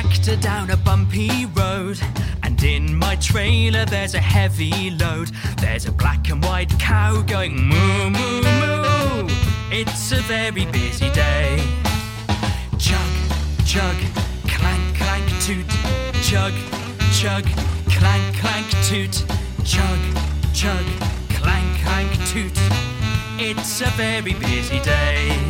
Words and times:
tractor 0.00 0.36
down 0.36 0.70
a 0.70 0.76
bumpy 0.76 1.46
road. 1.46 1.98
And 2.42 2.62
in 2.62 2.96
my 2.96 3.16
trailer 3.16 3.84
there's 3.84 4.14
a 4.14 4.20
heavy 4.20 4.90
load. 4.90 5.28
There's 5.58 5.86
a 5.86 5.92
black 5.92 6.30
and 6.30 6.42
white 6.44 6.70
cow 6.78 7.22
going 7.22 7.56
moo 7.56 8.10
moo 8.10 8.42
moo. 8.42 9.26
It's 9.70 10.12
a 10.12 10.20
very 10.22 10.64
busy 10.66 11.10
day. 11.10 11.62
Chug, 12.78 13.12
chug, 13.66 13.96
clank, 14.46 14.96
clank, 14.96 15.28
toot. 15.44 15.68
Chug, 16.22 16.54
chug, 17.12 17.44
clank, 17.88 18.36
clank, 18.36 18.68
toot. 18.88 19.24
Chug, 19.64 20.00
chug, 20.54 20.86
clank, 21.30 21.78
clank, 21.82 22.10
toot. 22.28 22.56
It's 23.38 23.80
a 23.80 23.90
very 23.96 24.34
busy 24.34 24.80
day. 24.80 25.49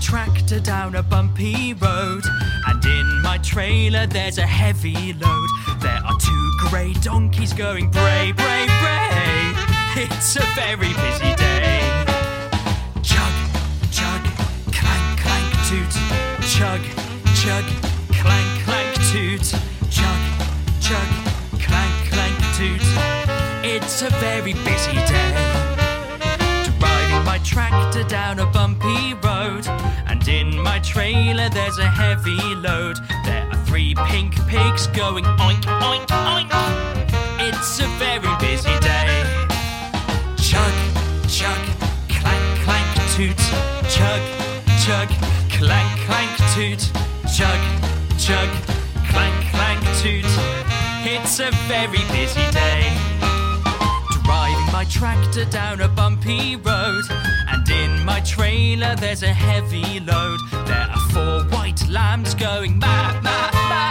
Tractor 0.00 0.60
down 0.60 0.96
a 0.96 1.02
bumpy 1.02 1.74
road. 1.74 2.24
And 2.66 2.84
in 2.84 3.22
my 3.22 3.38
trailer 3.38 4.06
there's 4.06 4.38
a 4.38 4.46
heavy 4.46 5.12
load. 5.12 5.48
There 5.80 6.00
are 6.04 6.18
two 6.18 6.50
grey 6.58 6.92
donkeys 6.94 7.52
going 7.52 7.90
bray, 7.90 8.32
bray, 8.32 8.66
bray. 8.80 9.52
It's 9.96 10.36
a 10.36 10.46
very 10.56 10.92
busy 10.94 11.34
day. 11.36 12.04
Chug, 13.02 13.34
chug, 13.92 14.22
clank, 14.72 15.20
clank, 15.20 15.50
toot. 15.68 15.94
Chug, 16.42 16.80
chug, 17.34 17.64
clank, 18.20 18.64
clank, 18.64 18.94
toot. 19.12 19.54
Chug, 19.90 20.20
chug, 20.80 21.08
clank, 21.60 21.94
clank, 22.10 22.38
toot. 22.56 22.82
It's 23.62 24.02
a 24.02 24.10
very 24.18 24.54
busy 24.54 24.96
day. 25.06 25.34
Driving 27.10 27.24
my 27.24 27.38
tractor 27.44 28.04
down 28.04 28.38
a 28.40 28.46
bumpy 28.46 29.14
road. 29.14 29.29
Trailer 30.82 31.48
there's 31.50 31.78
a 31.78 31.86
heavy 31.86 32.40
load. 32.56 32.98
There 33.24 33.48
are 33.50 33.64
three 33.66 33.94
pink 34.08 34.34
pigs 34.48 34.86
going 34.88 35.24
oink, 35.24 35.62
oink, 35.62 36.06
oink. 36.06 36.50
It's 37.38 37.80
a 37.80 37.86
very 37.98 38.32
busy 38.40 38.76
day. 38.80 39.22
Chug, 40.36 40.72
chug, 41.28 41.62
clank, 42.08 42.58
clank, 42.64 42.90
toot. 43.14 43.36
Chug, 43.88 44.22
chug, 44.84 45.08
clank, 45.50 46.00
clank, 46.06 46.30
toot. 46.54 46.80
Chug, 47.32 47.60
chug, 48.18 48.48
clank, 49.08 49.36
clank, 49.50 49.80
toot. 50.00 50.24
It's 51.04 51.40
a 51.40 51.50
very 51.68 52.02
busy 52.12 52.50
day. 52.50 52.92
Driving 54.24 54.72
my 54.72 54.86
tractor 54.88 55.44
down 55.44 55.80
a 55.80 55.88
bumpy 55.88 56.56
road. 56.56 57.04
And 57.48 57.59
my 58.10 58.20
trailer 58.22 58.96
there's 58.96 59.22
a 59.22 59.34
heavy 59.48 60.00
load. 60.00 60.40
There 60.68 60.88
are 60.94 61.04
four 61.12 61.36
white 61.52 61.82
lambs 61.88 62.34
going 62.34 62.74
ma, 62.78 62.96
ma, 63.26 63.38
ma. 63.70 63.84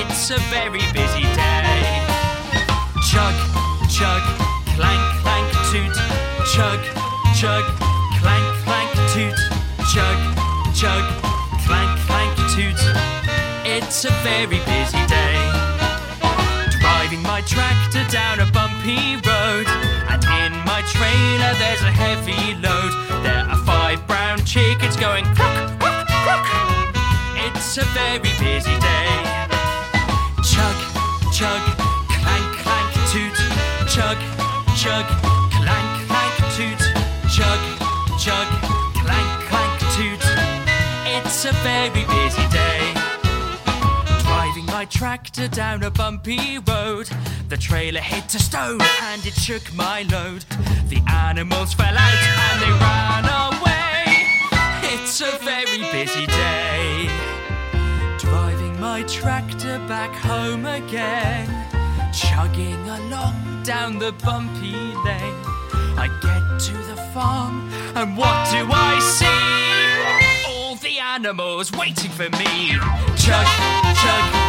It's 0.00 0.30
a 0.30 0.40
very 0.56 0.84
busy 0.98 1.26
day. 1.42 1.82
Chug, 3.10 3.36
chug, 3.96 4.22
clank, 4.76 5.04
clank, 5.22 5.48
toot. 5.70 5.96
Chug, 6.54 6.80
chug, 7.40 7.64
clank, 8.20 8.46
clank, 8.64 8.90
toot. 9.12 9.38
Chug, 9.92 10.18
chug, 10.80 11.04
clank, 11.66 11.92
clank, 12.06 12.34
toot. 12.54 12.80
It's 13.74 14.04
a 14.04 14.12
very 14.28 14.60
busy 14.72 15.02
day. 15.18 15.40
Driving 16.82 17.22
my 17.22 17.40
tractor 17.52 18.04
down 18.18 18.40
a 18.40 18.46
bumpy 18.52 19.16
road. 19.26 19.43
Trailer 20.94 21.54
there's 21.58 21.82
a 21.82 21.90
heavy 21.90 22.54
load. 22.62 22.92
There 23.24 23.44
are 23.50 23.62
five 23.66 24.06
brown 24.06 24.38
chickens 24.44 24.96
going 24.96 25.24
cluck, 25.34 25.78
cluck, 25.80 26.06
cluck. 26.22 26.46
It's 27.44 27.78
a 27.78 27.84
very 27.98 28.18
busy 28.38 28.76
day. 28.78 29.10
Chug, 30.50 30.78
chug, 31.34 31.62
clank, 32.06 32.46
clank, 32.62 32.90
toot. 33.10 33.38
Chug, 33.90 34.18
chug, 34.78 35.06
clank, 35.58 35.90
clank, 36.06 36.34
toot. 36.54 36.82
Chug, 37.26 37.60
chug, 38.22 38.48
clank, 39.02 39.30
clank, 39.50 39.74
toot. 39.94 40.22
It's 41.06 41.44
a 41.44 41.52
very 41.66 42.04
busy 42.06 42.46
day. 42.52 42.63
My 44.74 44.86
tractor 44.86 45.46
down 45.46 45.84
a 45.84 45.90
bumpy 45.90 46.58
road. 46.58 47.08
The 47.48 47.56
trailer 47.56 48.00
hit 48.00 48.34
a 48.34 48.40
stone 48.40 48.80
and 49.02 49.24
it 49.24 49.34
shook 49.34 49.72
my 49.72 50.02
load. 50.10 50.44
The 50.88 51.00
animals 51.08 51.72
fell 51.74 51.96
out 51.96 52.22
and 52.44 52.60
they 52.60 52.72
ran 52.82 53.24
away. 53.52 54.02
It's 54.92 55.20
a 55.20 55.38
very 55.44 55.78
busy 55.92 56.26
day. 56.26 57.08
Driving 58.18 58.80
my 58.80 59.04
tractor 59.04 59.78
back 59.86 60.10
home 60.10 60.66
again. 60.66 61.46
Chugging 62.12 62.88
along 62.88 63.62
down 63.62 64.00
the 64.00 64.10
bumpy 64.24 64.72
lane. 65.06 65.40
I 65.96 66.08
get 66.20 66.58
to 66.66 66.76
the 66.88 67.00
farm 67.14 67.70
and 67.94 68.16
what 68.16 68.50
do 68.50 68.66
I 68.68 68.98
see? 68.98 70.50
All 70.50 70.74
the 70.74 70.98
animals 70.98 71.70
waiting 71.70 72.10
for 72.10 72.28
me. 72.30 72.72
Chug, 73.16 73.46
chug, 74.02 74.43